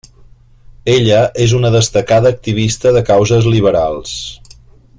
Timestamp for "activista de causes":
2.37-3.51